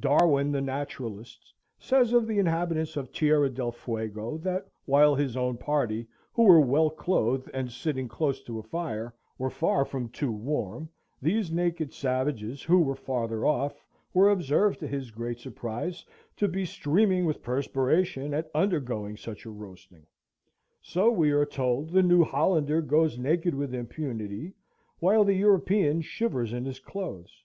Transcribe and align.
Darwin, 0.00 0.50
the 0.52 0.62
naturalist, 0.62 1.52
says 1.78 2.14
of 2.14 2.26
the 2.26 2.38
inhabitants 2.38 2.96
of 2.96 3.12
Tierra 3.12 3.50
del 3.50 3.70
Fuego, 3.70 4.38
that 4.38 4.66
while 4.86 5.14
his 5.14 5.36
own 5.36 5.58
party, 5.58 6.06
who 6.32 6.44
were 6.44 6.62
well 6.62 6.88
clothed 6.88 7.50
and 7.52 7.70
sitting 7.70 8.08
close 8.08 8.42
to 8.44 8.58
a 8.58 8.62
fire, 8.62 9.12
were 9.36 9.50
far 9.50 9.84
from 9.84 10.08
too 10.08 10.32
warm, 10.32 10.88
these 11.20 11.52
naked 11.52 11.92
savages, 11.92 12.62
who 12.62 12.80
were 12.80 12.94
farther 12.94 13.44
off, 13.44 13.84
were 14.14 14.30
observed, 14.30 14.80
to 14.80 14.86
his 14.88 15.10
great 15.10 15.40
surprise, 15.40 16.06
"to 16.38 16.48
be 16.48 16.64
streaming 16.64 17.26
with 17.26 17.42
perspiration 17.42 18.32
at 18.32 18.50
undergoing 18.54 19.14
such 19.14 19.44
a 19.44 19.50
roasting." 19.50 20.06
So, 20.80 21.10
we 21.10 21.32
are 21.32 21.44
told, 21.44 21.90
the 21.90 22.02
New 22.02 22.24
Hollander 22.24 22.80
goes 22.80 23.18
naked 23.18 23.54
with 23.54 23.74
impunity, 23.74 24.54
while 25.00 25.22
the 25.22 25.34
European 25.36 26.00
shivers 26.00 26.54
in 26.54 26.64
his 26.64 26.78
clothes. 26.80 27.44